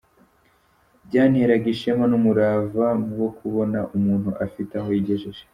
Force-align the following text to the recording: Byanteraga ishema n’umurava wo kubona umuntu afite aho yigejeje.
Byanteraga 1.07 1.67
ishema 1.75 2.03
n’umurava 2.11 2.87
wo 3.19 3.29
kubona 3.37 3.79
umuntu 3.97 4.29
afite 4.45 4.73
aho 4.79 4.89
yigejeje. 4.95 5.43